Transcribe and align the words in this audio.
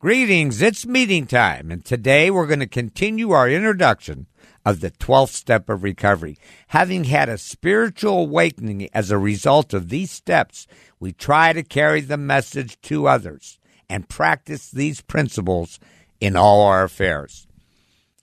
Greetings, 0.00 0.62
it's 0.62 0.86
meeting 0.86 1.26
time, 1.26 1.72
and 1.72 1.84
today 1.84 2.30
we're 2.30 2.46
going 2.46 2.60
to 2.60 2.68
continue 2.68 3.32
our 3.32 3.50
introduction 3.50 4.28
of 4.64 4.78
the 4.78 4.92
12th 4.92 5.30
step 5.30 5.68
of 5.68 5.82
recovery. 5.82 6.38
Having 6.68 7.02
had 7.04 7.28
a 7.28 7.36
spiritual 7.36 8.20
awakening 8.20 8.88
as 8.94 9.10
a 9.10 9.18
result 9.18 9.74
of 9.74 9.88
these 9.88 10.12
steps, 10.12 10.68
we 11.00 11.10
try 11.10 11.52
to 11.52 11.64
carry 11.64 12.00
the 12.00 12.16
message 12.16 12.80
to 12.82 13.08
others 13.08 13.58
and 13.90 14.08
practice 14.08 14.70
these 14.70 15.00
principles 15.00 15.80
in 16.20 16.36
all 16.36 16.60
our 16.60 16.84
affairs. 16.84 17.48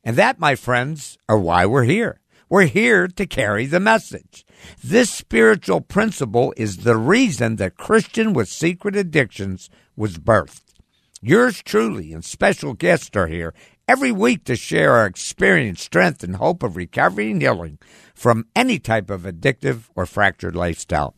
And 0.02 0.16
that, 0.16 0.40
my 0.40 0.56
friends, 0.56 1.18
are 1.28 1.38
why 1.38 1.66
we're 1.66 1.84
here. 1.84 2.22
We're 2.48 2.68
here 2.68 3.10
to 3.10 3.26
carry 3.26 3.66
the 3.66 3.82
message. 3.82 4.46
This 4.82 5.10
spiritual 5.10 5.82
principle 5.82 6.54
is 6.56 6.78
the 6.78 6.96
reason 6.96 7.58
that 7.58 7.76
Christian 7.76 8.32
with 8.32 8.48
Secret 8.48 8.96
Addictions 8.96 9.70
was 9.98 10.18
birthed. 10.18 10.65
Yours 11.28 11.64
truly 11.64 12.14
and 12.14 12.24
special 12.24 12.76
guests 12.76 13.10
are 13.16 13.26
here 13.26 13.52
every 13.88 14.12
week 14.12 14.44
to 14.44 14.56
share 14.56 14.92
our 14.92 15.08
experience, 15.08 15.82
strength, 15.82 16.24
and 16.24 16.36
hope 16.36 16.62
of 16.62 16.76
recovery 16.76 17.32
and 17.32 17.42
healing 17.42 17.80
from 18.14 18.46
any 18.56 18.78
type 18.78 19.10
of 19.10 19.24
addictive 19.24 19.86
or 19.96 20.06
fractured 20.06 20.56
lifestyle. 20.56 21.16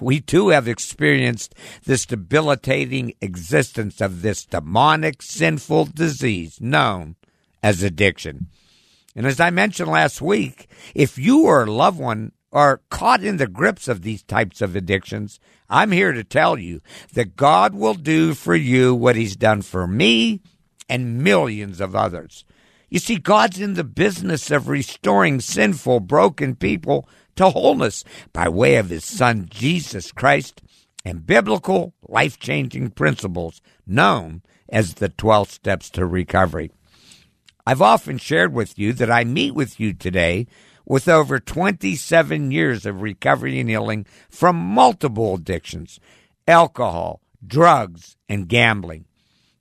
We 0.00 0.20
too 0.20 0.48
have 0.48 0.66
experienced 0.66 1.54
this 1.84 2.04
debilitating 2.04 3.14
existence 3.20 4.00
of 4.00 4.22
this 4.22 4.44
demonic, 4.44 5.22
sinful 5.22 5.84
disease 5.94 6.60
known 6.60 7.14
as 7.62 7.84
addiction. 7.84 8.48
And 9.14 9.24
as 9.24 9.38
I 9.38 9.50
mentioned 9.50 9.88
last 9.88 10.20
week, 10.20 10.68
if 10.96 11.16
you 11.16 11.44
or 11.44 11.62
a 11.62 11.70
loved 11.70 12.00
one 12.00 12.32
are 12.52 12.82
caught 12.90 13.22
in 13.22 13.38
the 13.38 13.46
grips 13.46 13.88
of 13.88 14.02
these 14.02 14.22
types 14.22 14.60
of 14.60 14.76
addictions, 14.76 15.40
I'm 15.70 15.90
here 15.90 16.12
to 16.12 16.22
tell 16.22 16.58
you 16.58 16.82
that 17.14 17.36
God 17.36 17.74
will 17.74 17.94
do 17.94 18.34
for 18.34 18.54
you 18.54 18.94
what 18.94 19.16
He's 19.16 19.36
done 19.36 19.62
for 19.62 19.86
me 19.86 20.40
and 20.88 21.22
millions 21.22 21.80
of 21.80 21.96
others. 21.96 22.44
You 22.90 22.98
see, 22.98 23.16
God's 23.16 23.58
in 23.58 23.74
the 23.74 23.84
business 23.84 24.50
of 24.50 24.68
restoring 24.68 25.40
sinful, 25.40 26.00
broken 26.00 26.54
people 26.54 27.08
to 27.36 27.48
wholeness 27.48 28.04
by 28.34 28.50
way 28.50 28.76
of 28.76 28.90
His 28.90 29.04
Son, 29.04 29.46
Jesus 29.48 30.12
Christ, 30.12 30.60
and 31.04 31.26
biblical 31.26 31.94
life 32.06 32.38
changing 32.38 32.90
principles 32.90 33.62
known 33.86 34.42
as 34.68 34.94
the 34.94 35.08
12 35.08 35.50
steps 35.50 35.88
to 35.90 36.04
recovery. 36.04 36.70
I've 37.66 37.82
often 37.82 38.18
shared 38.18 38.52
with 38.52 38.78
you 38.78 38.92
that 38.94 39.10
I 39.10 39.24
meet 39.24 39.54
with 39.54 39.80
you 39.80 39.94
today 39.94 40.46
with 40.84 41.08
over 41.08 41.38
27 41.38 42.50
years 42.50 42.86
of 42.86 43.02
recovery 43.02 43.60
and 43.60 43.68
healing 43.70 44.06
from 44.30 44.56
multiple 44.56 45.34
addictions 45.34 46.00
alcohol, 46.46 47.20
drugs, 47.46 48.16
and 48.28 48.48
gambling. 48.48 49.04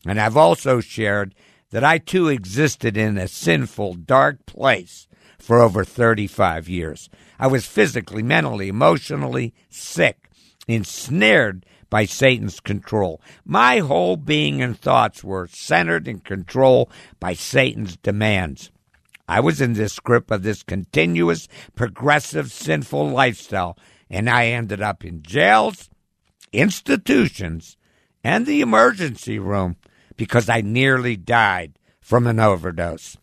And 0.06 0.20
I've 0.20 0.38
also 0.38 0.80
shared 0.80 1.36
that 1.70 1.84
I 1.84 2.00
too 2.00 2.28
existed 2.28 2.98
in 2.98 3.18
a 3.18 3.28
sinful, 3.28 3.94
dark 3.96 4.46
place 4.46 5.08
for 5.38 5.60
over 5.60 5.84
35 5.84 6.68
years. 6.68 7.10
I 7.40 7.48
was 7.48 7.66
physically, 7.66 8.24
mentally, 8.24 8.68
emotionally 8.68 9.54
sick, 9.70 10.30
ensnared 10.68 11.66
by 11.90 12.06
Satan's 12.06 12.60
control. 12.60 13.22
My 13.46 13.80
whole 13.80 14.16
being 14.16 14.62
and 14.62 14.80
thoughts 14.80 15.24
were 15.24 15.48
centered 15.48 16.08
and 16.08 16.24
controlled 16.24 16.92
by 17.20 17.34
Satan's 17.34 17.98
demands. 17.98 18.72
I 19.31 19.40
was 19.40 19.62
in 19.62 19.75
this 19.75 19.97
grip 19.97 20.30
of 20.30 20.44
this 20.44 20.62
continuous, 20.62 21.47
progressive, 21.74 22.52
sinful 22.52 23.12
lifestyle, 23.12 23.78
and 24.09 24.30
I 24.30 24.47
ended 24.47 24.81
up 24.81 25.06
in 25.06 25.24
jails, 25.24 25.90
institutions, 26.52 27.78
and 28.25 28.46
the 28.46 28.59
emergency 28.59 29.40
room 29.40 29.78
because 30.18 30.50
I 30.50 30.59
nearly 30.59 31.16
died 31.16 31.80
from 32.02 32.28
an 32.28 32.42
overdose. 32.42 33.16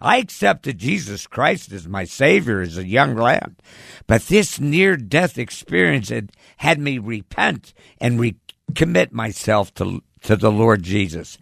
I 0.00 0.18
accepted 0.18 0.78
Jesus 0.78 1.26
Christ 1.26 1.72
as 1.72 1.88
my 1.88 2.04
Savior 2.04 2.60
as 2.60 2.78
a 2.78 2.86
young 2.86 3.16
lad, 3.16 3.56
but 4.06 4.22
this 4.26 4.60
near 4.60 4.96
death 4.96 5.36
experience 5.36 6.10
had 6.10 6.30
had 6.58 6.78
me 6.78 6.98
repent 6.98 7.74
and 8.00 8.20
recommit 8.20 9.10
myself 9.10 9.74
to, 9.74 10.00
to 10.22 10.36
the 10.36 10.52
Lord 10.52 10.84
Jesus. 10.84 11.38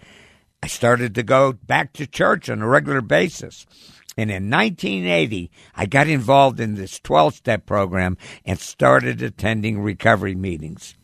I 0.62 0.69
started 0.69 1.15
to 1.17 1.25
go 1.25 1.53
back 1.53 1.93
to 1.95 2.06
church 2.06 2.49
on 2.49 2.62
a 2.62 2.69
regular 2.69 3.00
basis. 3.00 3.67
And 4.17 4.31
in 4.31 4.50
1980, 4.50 5.50
I 5.75 5.87
got 5.87 6.06
involved 6.06 6.61
in 6.61 6.75
this 6.75 7.00
12 7.00 7.34
step 7.34 7.67
program 7.67 8.17
and 8.45 8.61
started 8.61 9.23
attending 9.23 9.81
recovery 9.81 10.34
meetings. 10.34 10.95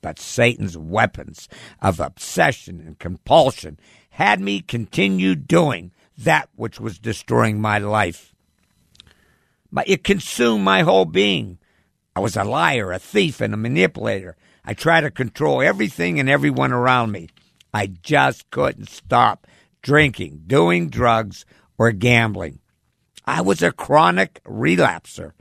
But 0.00 0.18
Satan's 0.18 0.76
weapons 0.76 1.48
of 1.80 2.00
obsession 2.00 2.82
and 2.84 2.98
compulsion 2.98 3.78
had 4.10 4.40
me 4.40 4.60
continue 4.60 5.36
doing 5.36 5.92
that 6.18 6.48
which 6.56 6.80
was 6.80 6.98
destroying 6.98 7.60
my 7.60 7.78
life. 7.78 8.34
It 9.86 10.04
consumed 10.04 10.64
my 10.64 10.82
whole 10.82 11.06
being. 11.06 11.58
I 12.14 12.20
was 12.20 12.36
a 12.36 12.44
liar, 12.44 12.92
a 12.92 12.98
thief, 12.98 13.40
and 13.40 13.54
a 13.54 13.56
manipulator. 13.56 14.36
I 14.64 14.74
tried 14.74 15.02
to 15.02 15.10
control 15.10 15.62
everything 15.62 16.20
and 16.20 16.28
everyone 16.28 16.72
around 16.72 17.12
me. 17.12 17.28
I 17.72 17.86
just 17.86 18.50
couldn't 18.50 18.88
stop 18.88 19.46
drinking, 19.82 20.44
doing 20.46 20.88
drugs, 20.88 21.44
or 21.78 21.92
gambling. 21.92 22.58
I 23.24 23.40
was 23.40 23.62
a 23.62 23.72
chronic 23.72 24.40
relapser, 24.44 25.32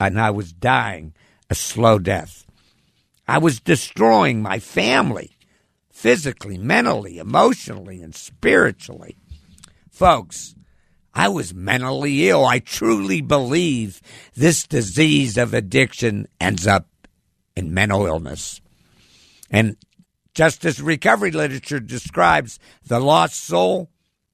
and 0.00 0.20
I 0.20 0.30
was 0.30 0.52
dying 0.52 1.14
a 1.50 1.54
slow 1.54 1.98
death. 1.98 2.46
I 3.26 3.38
was 3.38 3.60
destroying 3.60 4.42
my 4.42 4.58
family 4.58 5.36
physically, 5.90 6.56
mentally, 6.56 7.18
emotionally, 7.18 8.00
and 8.00 8.14
spiritually. 8.14 9.16
Folks, 9.90 10.54
I 11.12 11.28
was 11.28 11.52
mentally 11.52 12.28
ill. 12.28 12.46
I 12.46 12.60
truly 12.60 13.20
believe 13.20 14.00
this 14.34 14.66
disease 14.66 15.36
of 15.36 15.52
addiction 15.52 16.28
ends 16.40 16.66
up 16.66 16.86
in 17.56 17.74
mental 17.74 18.06
illness. 18.06 18.60
And 19.50 19.76
just 20.38 20.64
as 20.64 20.80
recovery 20.80 21.32
literature 21.32 21.80
describes 21.80 22.60
the 22.86 23.00
lost 23.00 23.34
soul, 23.34 23.90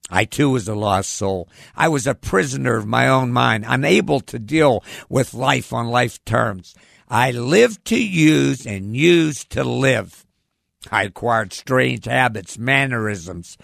I 0.07 0.25
too 0.25 0.51
was 0.51 0.67
a 0.67 0.75
lost 0.75 1.09
soul. 1.09 1.49
I 1.75 1.87
was 1.87 2.05
a 2.05 2.13
prisoner 2.13 2.75
of 2.75 2.85
my 2.85 3.07
own 3.07 3.31
mind, 3.31 3.65
unable 3.67 4.19
to 4.19 4.37
deal 4.37 4.83
with 5.09 5.33
life 5.33 5.73
on 5.73 5.87
life 5.87 6.23
terms. 6.23 6.75
I 7.09 7.31
lived 7.31 7.85
to 7.85 7.99
use 7.99 8.67
and 8.67 8.95
used 8.95 9.49
to 9.53 9.63
live. 9.63 10.27
I 10.91 11.05
acquired 11.05 11.53
strange 11.53 12.05
habits, 12.05 12.59
mannerisms. 12.59 13.57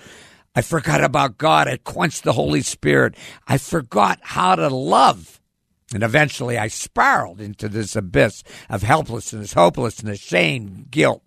I 0.55 0.63
forgot 0.63 1.03
about 1.03 1.37
God. 1.37 1.67
I 1.67 1.77
quenched 1.77 2.23
the 2.23 2.33
Holy 2.33 2.63
Spirit. 2.63 3.13
I 3.47 3.59
forgot 3.59 4.17
how 4.23 4.55
to 4.55 4.69
love. 4.69 5.39
And 5.93 6.01
eventually 6.01 6.57
I 6.57 6.69
spiraled 6.69 7.39
into 7.39 7.69
this 7.69 7.95
abyss 7.95 8.41
of 8.67 8.81
helplessness, 8.81 9.53
hopelessness, 9.53 10.19
shame, 10.19 10.87
guilt. 10.89 11.21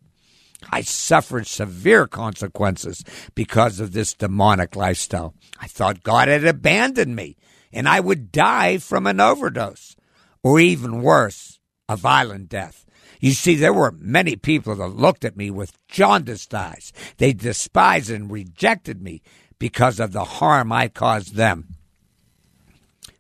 I 0.71 0.83
suffered 0.83 1.47
severe 1.47 2.07
consequences 2.07 3.05
because 3.35 3.81
of 3.81 3.93
this 3.93 4.15
demonic 4.15 4.77
lifestyle. 4.77 5.35
I 5.61 5.67
thought 5.67 6.03
God 6.03 6.29
had 6.29 6.45
abandoned 6.45 7.17
me 7.17 7.37
and 7.73 7.89
I 7.89 8.01
would 8.01 8.33
die 8.33 8.79
from 8.79 9.07
an 9.07 9.21
overdose 9.21 9.97
or 10.43 10.61
even 10.61 11.03
worse, 11.03 11.59
a 11.89 11.97
violent 11.97 12.49
death. 12.49 12.85
You 13.21 13.33
see, 13.33 13.55
there 13.55 13.73
were 13.73 13.93
many 13.93 14.37
people 14.37 14.77
that 14.77 14.89
looked 14.89 15.25
at 15.25 15.37
me 15.37 15.51
with 15.51 15.79
jaundiced 15.89 16.55
eyes. 16.55 16.93
They 17.17 17.33
despised 17.33 18.11
and 18.11 18.31
rejected 18.31 19.03
me 19.03 19.23
because 19.59 19.99
of 19.99 20.13
the 20.13 20.25
harm 20.25 20.71
I 20.73 20.89
caused 20.89 21.35
them. 21.35 21.75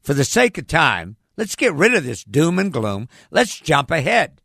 For 0.02 0.12
the 0.12 0.24
sake 0.24 0.58
of 0.58 0.66
time, 0.66 1.16
let's 1.38 1.56
get 1.56 1.72
rid 1.72 1.94
of 1.94 2.04
this 2.04 2.22
doom 2.22 2.58
and 2.58 2.72
gloom. 2.72 3.08
Let's 3.30 3.58
jump 3.58 3.90
ahead. 3.90 4.40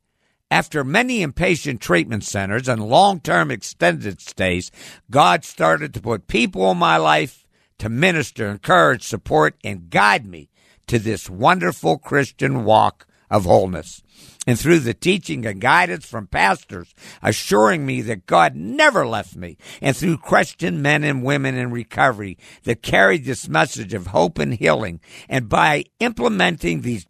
After 0.51 0.83
many 0.83 1.23
inpatient 1.23 1.79
treatment 1.79 2.23
centers 2.23 2.67
and 2.67 2.89
long 2.89 3.19
term 3.19 3.51
extended 3.51 4.19
stays, 4.19 4.71
God 5.11 5.45
started 5.45 5.93
to 5.93 6.01
put 6.01 6.27
people 6.27 6.71
in 6.71 6.77
my 6.77 6.97
life 6.97 7.45
to 7.77 7.87
minister, 7.87 8.47
encourage, 8.47 9.03
support, 9.03 9.55
and 9.63 9.91
guide 9.91 10.25
me 10.25 10.49
to 10.87 10.97
this 10.97 11.29
wonderful 11.29 11.99
Christian 11.99 12.63
walk 12.65 13.05
of 13.29 13.45
wholeness. 13.45 14.01
And 14.47 14.59
through 14.59 14.79
the 14.79 14.95
teaching 14.95 15.45
and 15.45 15.61
guidance 15.61 16.07
from 16.07 16.25
pastors 16.25 16.95
assuring 17.21 17.85
me 17.85 18.01
that 18.01 18.25
God 18.25 18.55
never 18.55 19.05
left 19.05 19.35
me, 19.35 19.55
and 19.81 19.95
through 19.95 20.17
Christian 20.17 20.81
men 20.81 21.03
and 21.03 21.23
women 21.23 21.55
in 21.55 21.69
recovery 21.69 22.39
that 22.63 22.81
carried 22.81 23.25
this 23.25 23.47
message 23.47 23.93
of 23.93 24.07
hope 24.07 24.39
and 24.39 24.55
healing, 24.55 24.99
and 25.29 25.47
by 25.47 25.83
implementing 25.99 26.81
these 26.81 27.05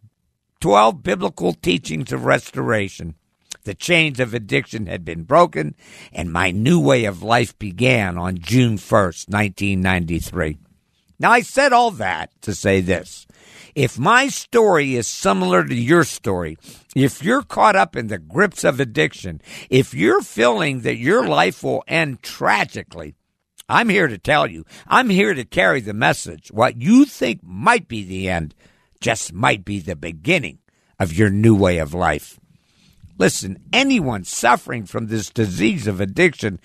12 0.60 1.02
biblical 1.02 1.54
teachings 1.54 2.12
of 2.12 2.26
restoration, 2.26 3.14
the 3.64 3.74
chains 3.74 4.20
of 4.20 4.34
addiction 4.34 4.86
had 4.86 5.04
been 5.04 5.24
broken, 5.24 5.74
and 6.12 6.32
my 6.32 6.50
new 6.50 6.80
way 6.80 7.04
of 7.04 7.22
life 7.22 7.58
began 7.58 8.16
on 8.18 8.38
June 8.38 8.76
1st, 8.76 9.28
1993. 9.28 10.58
Now, 11.18 11.30
I 11.30 11.42
said 11.42 11.72
all 11.72 11.90
that 11.92 12.30
to 12.42 12.54
say 12.54 12.80
this. 12.80 13.26
If 13.74 13.98
my 13.98 14.28
story 14.28 14.96
is 14.96 15.06
similar 15.06 15.64
to 15.64 15.74
your 15.74 16.04
story, 16.04 16.56
if 16.96 17.22
you're 17.22 17.42
caught 17.42 17.76
up 17.76 17.94
in 17.94 18.08
the 18.08 18.18
grips 18.18 18.64
of 18.64 18.80
addiction, 18.80 19.40
if 19.68 19.94
you're 19.94 20.22
feeling 20.22 20.80
that 20.80 20.96
your 20.96 21.26
life 21.26 21.62
will 21.62 21.84
end 21.86 22.22
tragically, 22.22 23.14
I'm 23.68 23.88
here 23.88 24.08
to 24.08 24.18
tell 24.18 24.48
you, 24.48 24.64
I'm 24.88 25.10
here 25.10 25.34
to 25.34 25.44
carry 25.44 25.80
the 25.80 25.94
message. 25.94 26.48
What 26.50 26.80
you 26.80 27.04
think 27.04 27.40
might 27.44 27.86
be 27.86 28.02
the 28.02 28.28
end 28.28 28.54
just 29.00 29.32
might 29.32 29.64
be 29.64 29.78
the 29.78 29.96
beginning 29.96 30.58
of 30.98 31.12
your 31.12 31.30
new 31.30 31.54
way 31.54 31.78
of 31.78 31.94
life. 31.94 32.40
Listen, 33.20 33.62
anyone 33.70 34.24
suffering 34.24 34.86
from 34.86 35.08
this 35.08 35.28
disease 35.28 35.86
of 35.86 36.00
addiction 36.00 36.58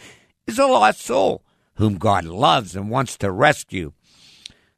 is 0.47 0.57
a 0.57 0.65
lost 0.65 1.01
soul 1.01 1.43
whom 1.73 1.97
God 1.97 2.23
loves 2.23 2.77
and 2.77 2.89
wants 2.89 3.17
to 3.17 3.29
rescue. 3.29 3.91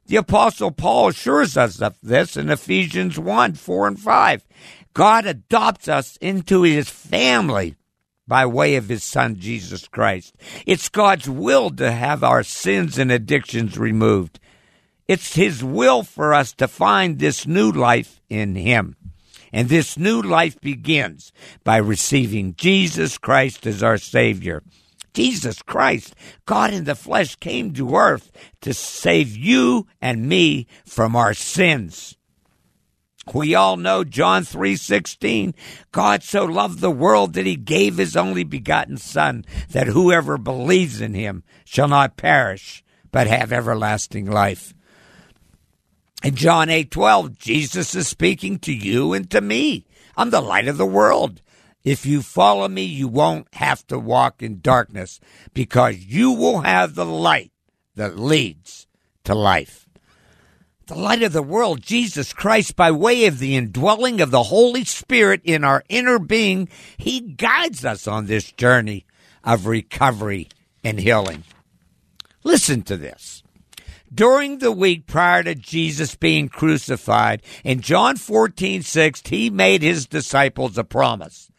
The 0.06 0.16
Apostle 0.16 0.72
Paul 0.72 1.10
assures 1.10 1.56
us 1.56 1.80
of 1.80 1.96
this 2.02 2.36
in 2.36 2.50
Ephesians 2.50 3.16
1 3.16 3.54
4 3.54 3.86
and 3.86 4.00
5. 4.00 4.44
God 4.92 5.24
adopts 5.24 5.86
us 5.86 6.16
into 6.16 6.62
his 6.62 6.90
family 6.90 7.76
by 8.26 8.44
way 8.44 8.74
of 8.74 8.88
his 8.88 9.04
son 9.04 9.36
Jesus 9.36 9.86
Christ. 9.86 10.34
It's 10.66 10.88
God's 10.88 11.30
will 11.30 11.70
to 11.70 11.92
have 11.92 12.24
our 12.24 12.42
sins 12.42 12.98
and 12.98 13.12
addictions 13.12 13.78
removed. 13.78 14.40
It's 15.06 15.36
his 15.36 15.62
will 15.62 16.02
for 16.02 16.34
us 16.34 16.52
to 16.54 16.66
find 16.66 17.20
this 17.20 17.46
new 17.46 17.70
life 17.70 18.20
in 18.28 18.56
him. 18.56 18.96
And 19.52 19.68
this 19.68 19.96
new 19.98 20.20
life 20.20 20.60
begins 20.60 21.32
by 21.64 21.76
receiving 21.78 22.54
Jesus 22.56 23.18
Christ 23.18 23.66
as 23.66 23.82
our 23.82 23.98
Savior. 23.98 24.62
Jesus 25.14 25.62
Christ, 25.62 26.14
God 26.46 26.72
in 26.72 26.84
the 26.84 26.94
flesh, 26.94 27.34
came 27.36 27.72
to 27.74 27.96
earth 27.96 28.30
to 28.60 28.72
save 28.72 29.36
you 29.36 29.86
and 30.00 30.28
me 30.28 30.66
from 30.84 31.16
our 31.16 31.34
sins. 31.34 32.16
We 33.34 33.54
all 33.54 33.76
know 33.76 34.04
John 34.04 34.44
3:16. 34.44 35.54
God 35.92 36.22
so 36.22 36.44
loved 36.44 36.80
the 36.80 36.90
world 36.90 37.34
that 37.34 37.46
he 37.46 37.56
gave 37.56 37.98
his 37.98 38.16
only 38.16 38.44
begotten 38.44 38.96
son 38.96 39.44
that 39.70 39.88
whoever 39.88 40.38
believes 40.38 41.00
in 41.00 41.14
him 41.14 41.42
shall 41.64 41.88
not 41.88 42.16
perish 42.16 42.82
but 43.10 43.26
have 43.26 43.52
everlasting 43.52 44.26
life. 44.30 44.74
In 46.22 46.34
John 46.34 46.68
8:12, 46.68 47.38
Jesus 47.38 47.94
is 47.94 48.08
speaking 48.08 48.58
to 48.60 48.72
you 48.72 49.12
and 49.12 49.30
to 49.30 49.40
me. 49.40 49.86
I'm 50.16 50.30
the 50.30 50.40
light 50.40 50.66
of 50.66 50.76
the 50.76 50.86
world. 50.86 51.42
If 51.84 52.04
you 52.04 52.22
follow 52.22 52.66
me, 52.66 52.82
you 52.82 53.06
won't 53.06 53.46
have 53.54 53.86
to 53.86 53.98
walk 53.98 54.42
in 54.42 54.60
darkness 54.60 55.20
because 55.54 55.96
you 55.96 56.32
will 56.32 56.62
have 56.62 56.94
the 56.94 57.06
light 57.06 57.52
that 57.94 58.18
leads 58.18 58.86
to 59.24 59.34
life. 59.34 59.86
The 60.86 60.96
light 60.96 61.22
of 61.22 61.32
the 61.32 61.42
world, 61.42 61.82
Jesus 61.82 62.32
Christ, 62.32 62.74
by 62.74 62.90
way 62.90 63.26
of 63.26 63.38
the 63.38 63.54
indwelling 63.54 64.20
of 64.20 64.30
the 64.30 64.44
Holy 64.44 64.84
Spirit 64.84 65.42
in 65.44 65.62
our 65.62 65.84
inner 65.88 66.18
being, 66.18 66.68
He 66.96 67.20
guides 67.20 67.84
us 67.84 68.08
on 68.08 68.26
this 68.26 68.50
journey 68.50 69.06
of 69.44 69.66
recovery 69.66 70.48
and 70.82 70.98
healing. 70.98 71.44
Listen 72.42 72.82
to 72.82 72.96
this. 72.96 73.42
During 74.12 74.58
the 74.58 74.72
week 74.72 75.06
prior 75.06 75.42
to 75.42 75.54
Jesus 75.54 76.14
being 76.14 76.48
crucified, 76.48 77.42
in 77.62 77.80
John 77.80 78.16
14, 78.16 78.82
6, 78.82 79.22
he 79.26 79.50
made 79.50 79.82
his 79.82 80.06
disciples 80.06 80.78
a 80.78 80.84
promise. 80.84 81.50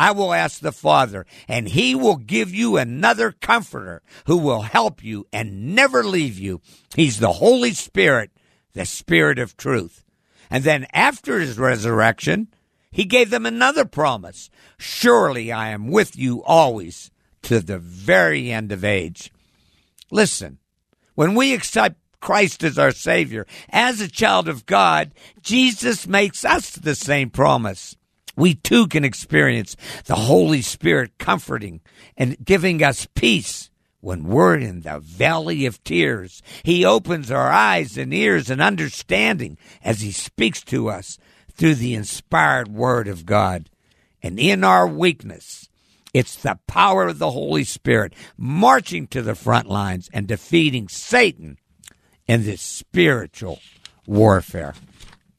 I 0.00 0.10
will 0.10 0.34
ask 0.34 0.60
the 0.60 0.72
Father, 0.72 1.26
and 1.46 1.68
he 1.68 1.94
will 1.94 2.16
give 2.16 2.52
you 2.52 2.76
another 2.76 3.30
comforter 3.30 4.02
who 4.26 4.36
will 4.36 4.62
help 4.62 5.04
you 5.04 5.28
and 5.32 5.76
never 5.76 6.02
leave 6.02 6.38
you. 6.38 6.60
He's 6.96 7.20
the 7.20 7.34
Holy 7.34 7.72
Spirit, 7.72 8.32
the 8.72 8.84
Spirit 8.84 9.38
of 9.38 9.56
truth. 9.56 10.04
And 10.50 10.64
then 10.64 10.86
after 10.92 11.38
his 11.38 11.56
resurrection, 11.56 12.48
he 12.90 13.04
gave 13.04 13.30
them 13.30 13.46
another 13.46 13.84
promise. 13.84 14.50
Surely 14.76 15.52
I 15.52 15.68
am 15.68 15.86
with 15.86 16.16
you 16.16 16.42
always 16.42 17.12
to 17.42 17.60
the 17.60 17.78
very 17.78 18.50
end 18.50 18.72
of 18.72 18.84
age. 18.84 19.32
Listen, 20.10 20.58
when 21.22 21.36
we 21.36 21.54
accept 21.54 22.00
Christ 22.18 22.64
as 22.64 22.80
our 22.80 22.90
Savior, 22.90 23.46
as 23.70 24.00
a 24.00 24.08
child 24.08 24.48
of 24.48 24.66
God, 24.66 25.12
Jesus 25.40 26.08
makes 26.08 26.44
us 26.44 26.70
the 26.72 26.96
same 26.96 27.30
promise 27.30 27.94
we 28.34 28.56
too 28.56 28.88
can 28.88 29.04
experience 29.04 29.76
the 30.06 30.16
Holy 30.16 30.62
Spirit 30.62 31.12
comforting 31.18 31.80
and 32.16 32.44
giving 32.44 32.82
us 32.82 33.06
peace 33.14 33.70
when 34.00 34.24
we're 34.24 34.56
in 34.56 34.80
the 34.80 34.98
valley 34.98 35.64
of 35.64 35.84
tears. 35.84 36.42
He 36.64 36.84
opens 36.84 37.30
our 37.30 37.52
eyes 37.52 37.96
and 37.96 38.12
ears 38.12 38.50
and 38.50 38.60
understanding 38.60 39.58
as 39.84 40.00
He 40.00 40.10
speaks 40.10 40.64
to 40.64 40.90
us 40.90 41.18
through 41.52 41.76
the 41.76 41.94
inspired 41.94 42.66
Word 42.66 43.06
of 43.06 43.26
God. 43.26 43.70
And 44.24 44.40
in 44.40 44.64
our 44.64 44.88
weakness, 44.88 45.68
it's 46.12 46.36
the 46.36 46.58
power 46.66 47.08
of 47.08 47.18
the 47.18 47.30
Holy 47.30 47.64
Spirit 47.64 48.14
marching 48.36 49.06
to 49.08 49.22
the 49.22 49.34
front 49.34 49.68
lines 49.68 50.10
and 50.12 50.26
defeating 50.26 50.88
Satan 50.88 51.58
in 52.26 52.44
this 52.44 52.62
spiritual 52.62 53.60
warfare. 54.06 54.74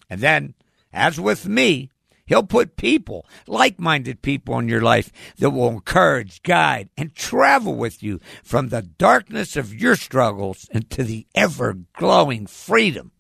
And 0.10 0.22
then, 0.22 0.56
as 0.92 1.20
with 1.20 1.48
me, 1.48 1.90
He'll 2.26 2.44
put 2.44 2.78
people, 2.78 3.26
like 3.48 3.80
minded 3.80 4.22
people 4.22 4.58
in 4.58 4.70
your 4.70 4.82
life 4.82 5.12
that 5.38 5.50
will 5.50 5.68
encourage, 5.68 6.42
guide, 6.42 6.90
and 6.98 7.14
travel 7.14 7.76
with 7.76 8.02
you 8.02 8.22
from 8.44 8.70
the 8.70 8.82
darkness 8.82 9.58
of 9.58 9.74
your 9.74 9.98
struggles 9.98 10.70
into 10.72 11.04
the 11.04 11.28
ever 11.36 11.78
glowing 11.94 12.48
freedom 12.48 13.12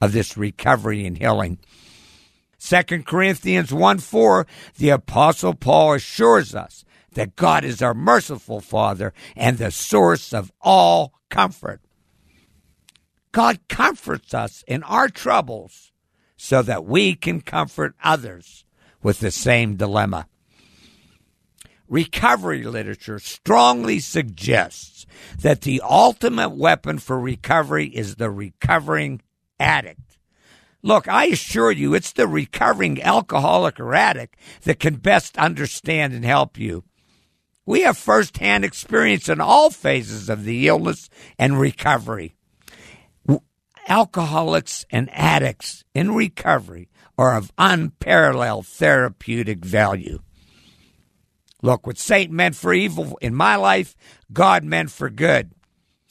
of 0.00 0.12
this 0.12 0.36
recovery 0.36 1.06
and 1.06 1.16
healing. 1.16 1.58
2 2.60 3.02
Corinthians 3.04 3.72
1 3.72 3.98
4, 3.98 4.46
the 4.76 4.90
Apostle 4.90 5.54
Paul 5.54 5.94
assures 5.94 6.54
us 6.54 6.84
that 7.14 7.36
God 7.36 7.64
is 7.64 7.82
our 7.82 7.94
merciful 7.94 8.60
Father 8.60 9.12
and 9.36 9.58
the 9.58 9.70
source 9.70 10.32
of 10.32 10.52
all 10.60 11.14
comfort. 11.30 11.80
God 13.32 13.60
comforts 13.68 14.34
us 14.34 14.62
in 14.66 14.82
our 14.82 15.08
troubles 15.08 15.92
so 16.36 16.62
that 16.62 16.84
we 16.84 17.14
can 17.14 17.40
comfort 17.40 17.94
others 18.02 18.64
with 19.02 19.20
the 19.20 19.30
same 19.30 19.76
dilemma. 19.76 20.26
Recovery 21.88 22.62
literature 22.62 23.18
strongly 23.18 23.98
suggests 24.00 25.04
that 25.40 25.62
the 25.62 25.80
ultimate 25.84 26.50
weapon 26.50 26.98
for 26.98 27.18
recovery 27.18 27.86
is 27.86 28.16
the 28.16 28.30
recovering 28.30 29.20
addict. 29.60 30.18
Look, 30.82 31.06
I 31.06 31.26
assure 31.26 31.70
you, 31.70 31.94
it's 31.94 32.12
the 32.12 32.26
recovering 32.26 33.00
alcoholic 33.02 33.78
or 33.78 33.94
addict 33.94 34.36
that 34.62 34.80
can 34.80 34.96
best 34.96 35.38
understand 35.38 36.12
and 36.12 36.24
help 36.24 36.58
you. 36.58 36.84
We 37.64 37.82
have 37.82 37.96
firsthand 37.96 38.64
experience 38.64 39.28
in 39.28 39.40
all 39.40 39.70
phases 39.70 40.28
of 40.28 40.44
the 40.44 40.68
illness 40.68 41.08
and 41.38 41.60
recovery 41.60 42.34
alcoholics 43.88 44.86
and 44.90 45.08
addicts 45.12 45.84
in 45.94 46.14
recovery 46.14 46.88
are 47.18 47.36
of 47.36 47.52
unparalleled 47.58 48.66
therapeutic 48.66 49.64
value. 49.64 50.20
Look, 51.62 51.86
what 51.86 51.98
Satan 51.98 52.34
meant 52.34 52.56
for 52.56 52.72
evil 52.72 53.18
in 53.20 53.34
my 53.34 53.56
life, 53.56 53.94
God 54.32 54.64
meant 54.64 54.90
for 54.90 55.10
good. 55.10 55.52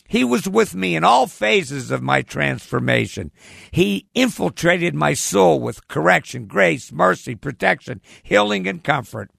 He 0.07 0.23
was 0.23 0.47
with 0.47 0.75
me 0.75 0.95
in 0.95 1.03
all 1.03 1.27
phases 1.27 1.89
of 1.89 2.01
my 2.01 2.21
transformation. 2.21 3.31
He 3.71 4.07
infiltrated 4.13 4.93
my 4.93 5.13
soul 5.13 5.59
with 5.59 5.87
correction, 5.87 6.47
grace, 6.47 6.91
mercy, 6.91 7.35
protection, 7.35 8.01
healing, 8.23 8.67
and 8.67 8.83
comfort. 8.83 9.31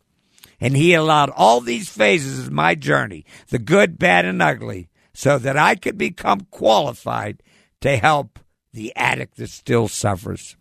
And 0.63 0.77
He 0.77 0.95
allowed 0.95 1.31
all 1.31 1.61
these 1.61 1.89
phases 1.89 2.47
of 2.47 2.53
my 2.53 2.77
journey, 2.77 3.27
the 3.49 3.59
good, 3.59 3.99
bad, 3.99 4.25
and 4.25 4.41
ugly, 4.41 4.89
so 5.13 5.37
that 5.37 5.57
I 5.57 5.75
could 5.75 5.99
become 5.99 6.47
qualified 6.53 7.43
to 7.81 7.97
help 7.97 8.39
the 8.73 8.95
addict 8.95 9.39
that 9.39 9.51
still 9.51 9.89
suffers. 9.89 10.57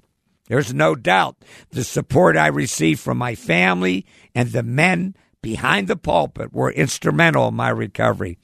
There's 0.47 0.73
no 0.73 0.95
doubt 0.95 1.37
the 1.69 1.83
support 1.83 2.35
I 2.35 2.47
received 2.47 2.99
from 2.99 3.19
my 3.19 3.35
family 3.35 4.07
and 4.33 4.49
the 4.49 4.63
men 4.63 5.15
behind 5.43 5.87
the 5.87 5.95
pulpit 5.95 6.51
were 6.51 6.71
instrumental 6.71 7.49
in 7.49 7.53
my 7.53 7.69
recovery. 7.69 8.39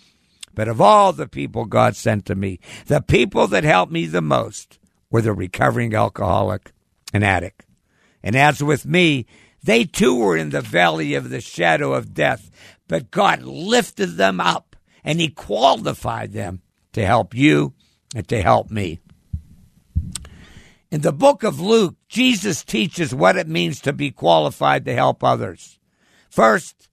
But 0.53 0.67
of 0.67 0.79
all 0.79 1.11
the 1.11 1.27
people 1.27 1.65
God 1.65 1.95
sent 1.95 2.27
to 2.27 2.35
me, 2.35 2.59
the 2.85 3.01
people 3.01 3.47
that 3.47 3.63
helped 3.63 3.91
me 3.91 4.05
the 4.05 4.21
most 4.21 4.77
were 5.09 5.23
the 5.23 5.33
recovering 5.33 5.95
alcoholic 5.95 6.71
and 7.11 7.23
addict. 7.23 7.65
And 8.21 8.35
as 8.35 8.61
with 8.61 8.85
me, 8.85 9.25
they 9.63 9.83
too 9.83 10.15
were 10.15 10.37
in 10.37 10.49
the 10.49 10.61
valley 10.61 11.13
of 11.13 11.29
the 11.29 11.41
shadow 11.41 11.93
of 11.93 12.13
death, 12.13 12.49
but 12.87 13.11
God 13.11 13.41
lifted 13.41 14.17
them 14.17 14.39
up 14.39 14.75
and 15.03 15.19
He 15.19 15.29
qualified 15.29 16.33
them 16.33 16.61
to 16.93 17.05
help 17.05 17.33
you 17.33 17.73
and 18.15 18.27
to 18.27 18.41
help 18.41 18.71
me. 18.71 18.99
In 20.89 21.01
the 21.01 21.11
book 21.11 21.43
of 21.43 21.59
Luke, 21.59 21.95
Jesus 22.07 22.63
teaches 22.63 23.13
what 23.13 23.35
it 23.35 23.47
means 23.47 23.81
to 23.81 23.91
be 23.91 24.09
qualified 24.09 24.85
to 24.85 24.93
help 24.93 25.23
others. 25.23 25.79
First, 26.29 26.87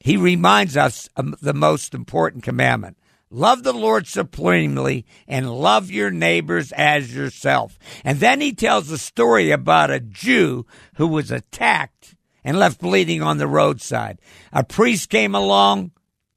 he 0.00 0.16
reminds 0.16 0.76
us 0.76 1.08
of 1.14 1.38
the 1.40 1.54
most 1.54 1.94
important 1.94 2.42
commandment 2.42 2.96
love 3.30 3.62
the 3.62 3.72
Lord 3.72 4.06
supremely 4.06 5.06
and 5.26 5.50
love 5.50 5.90
your 5.90 6.10
neighbors 6.10 6.72
as 6.72 7.14
yourself. 7.14 7.78
And 8.04 8.20
then 8.20 8.40
he 8.40 8.52
tells 8.52 8.90
a 8.90 8.98
story 8.98 9.50
about 9.50 9.90
a 9.90 10.00
Jew 10.00 10.66
who 10.96 11.06
was 11.06 11.30
attacked 11.30 12.14
and 12.44 12.58
left 12.58 12.80
bleeding 12.80 13.22
on 13.22 13.38
the 13.38 13.46
roadside. 13.46 14.20
A 14.52 14.64
priest 14.64 15.10
came 15.10 15.34
along 15.34 15.92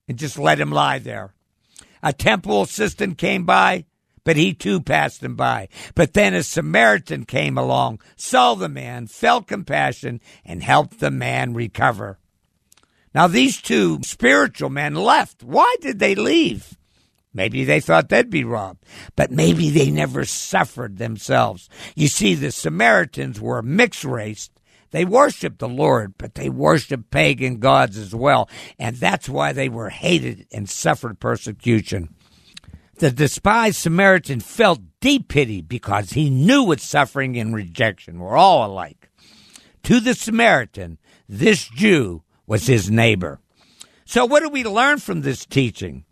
and 0.07 0.17
just 0.17 0.38
let 0.38 0.59
him 0.59 0.71
lie 0.71 1.00
there. 1.00 1.33
A 2.01 2.13
temple 2.13 2.62
assistant 2.62 3.17
came 3.17 3.45
by 3.45 3.85
but 4.23 4.38
he 4.38 4.53
too 4.53 4.79
passed 4.79 5.21
him 5.21 5.35
by. 5.35 5.67
But 5.95 6.13
then 6.13 6.33
a 6.33 6.43
Samaritan 6.43 7.25
came 7.25 7.57
along, 7.57 8.00
saw 8.15 8.55
the 8.55 8.69
man, 8.69 9.07
felt 9.07 9.47
compassion, 9.47 10.21
and 10.45 10.63
helped 10.63 11.00
the 11.00 11.12
man 11.12 11.53
recover. 11.53 12.19
Now, 13.13 13.27
these 13.27 13.62
two 13.62 14.00
spiritual 14.03 14.69
men 14.69 14.95
left. 14.95 15.43
Why 15.43 15.75
did 15.81 16.00
they 16.00 16.15
leave? 16.15 16.77
Maybe 17.33 17.63
they 17.63 17.79
thought 17.79 18.09
they'd 18.09 18.29
be 18.29 18.43
robbed, 18.43 18.85
but 19.15 19.31
maybe 19.31 19.69
they 19.69 19.89
never 19.89 20.23
suffered 20.25 20.97
themselves. 20.97 21.67
You 21.95 22.07
see, 22.07 22.35
the 22.35 22.51
Samaritans 22.51 23.41
were 23.41 23.57
a 23.57 23.63
mixed 23.63 24.03
race. 24.03 24.49
They 24.91 25.05
worshiped 25.05 25.57
the 25.57 25.67
Lord, 25.67 26.13
but 26.19 26.35
they 26.35 26.49
worshiped 26.49 27.09
pagan 27.09 27.57
gods 27.57 27.97
as 27.97 28.13
well. 28.13 28.47
And 28.77 28.95
that's 28.95 29.27
why 29.27 29.51
they 29.51 29.67
were 29.67 29.89
hated 29.89 30.45
and 30.51 30.69
suffered 30.69 31.19
persecution. 31.19 32.13
The 32.97 33.09
despised 33.09 33.77
Samaritan 33.77 34.39
felt 34.39 34.79
deep 35.01 35.27
pity 35.27 35.61
because 35.61 36.11
he 36.11 36.29
knew 36.29 36.63
what 36.63 36.79
suffering 36.79 37.35
and 37.37 37.55
rejection 37.55 38.19
were 38.19 38.37
all 38.37 38.67
alike. 38.67 39.09
To 39.83 39.99
the 39.99 40.13
Samaritan, 40.13 40.99
this 41.27 41.67
Jew 41.67 42.21
was 42.45 42.67
his 42.67 42.91
neighbor. 42.91 43.39
So, 44.05 44.25
what 44.25 44.41
do 44.41 44.49
we 44.49 44.63
learn 44.63 44.99
from 44.99 45.21
this 45.21 45.45
teaching? 45.45 46.05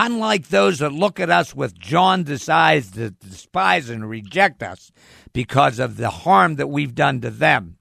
Unlike 0.00 0.46
those 0.46 0.78
that 0.78 0.92
look 0.92 1.18
at 1.18 1.28
us 1.28 1.56
with 1.56 1.76
jaundiced 1.76 2.48
eyes 2.48 2.92
that 2.92 3.18
despise 3.18 3.90
and 3.90 4.08
reject 4.08 4.62
us 4.62 4.92
because 5.32 5.80
of 5.80 5.96
the 5.96 6.08
harm 6.08 6.54
that 6.54 6.68
we've 6.68 6.94
done 6.94 7.20
to 7.20 7.30
them, 7.30 7.78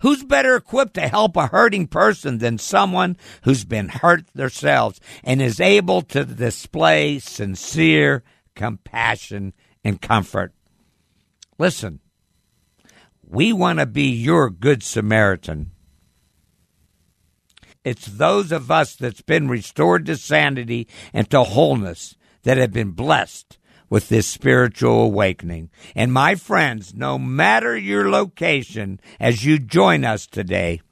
Who's 0.00 0.22
better 0.22 0.54
equipped 0.54 0.94
to 0.94 1.08
help 1.08 1.36
a 1.36 1.48
hurting 1.48 1.88
person 1.88 2.38
than 2.38 2.56
someone 2.58 3.16
who's 3.42 3.64
been 3.64 3.88
hurt 3.88 4.28
themselves 4.32 5.00
and 5.24 5.42
is 5.42 5.60
able 5.60 6.02
to 6.02 6.24
display 6.24 7.18
sincere 7.18 8.22
compassion 8.54 9.54
and 9.82 10.00
comfort? 10.00 10.54
Listen, 11.58 11.98
we 13.26 13.52
want 13.52 13.80
to 13.80 13.86
be 13.86 14.08
your 14.08 14.50
good 14.50 14.84
Samaritan. 14.84 15.72
It's 17.88 18.04
those 18.06 18.52
of 18.52 18.70
us 18.70 18.94
that's 18.94 19.22
been 19.22 19.48
restored 19.48 20.04
to 20.06 20.16
sanity 20.16 20.86
and 21.14 21.30
to 21.30 21.42
wholeness 21.42 22.16
that 22.42 22.58
have 22.58 22.70
been 22.70 22.90
blessed 22.90 23.58
with 23.88 24.10
this 24.10 24.26
spiritual 24.26 25.04
awakening. 25.04 25.70
And 25.94 26.12
my 26.12 26.34
friends, 26.34 26.92
no 26.94 27.18
matter 27.18 27.74
your 27.78 28.10
location, 28.10 29.00
as 29.18 29.42
you 29.42 29.58
join 29.58 30.04
us 30.04 30.26
today, 30.26 30.82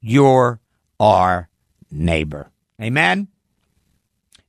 you're 0.00 0.60
our 0.98 1.48
neighbor. 1.92 2.50
Amen? 2.80 3.28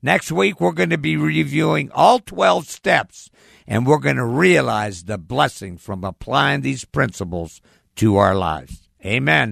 Next 0.02 0.32
week, 0.32 0.60
we're 0.60 0.72
going 0.72 0.90
to 0.90 0.98
be 0.98 1.16
reviewing 1.16 1.92
all 1.92 2.18
12 2.18 2.68
steps, 2.68 3.30
and 3.68 3.86
we're 3.86 4.00
going 4.00 4.16
to 4.16 4.26
realize 4.26 5.04
the 5.04 5.20
blessing 5.20 5.78
from 5.78 6.04
applying 6.04 6.62
these 6.62 6.86
principles 6.86 7.62
to 7.98 8.18
our 8.18 8.34
lives. 8.34 8.90
Amen. 9.06 9.52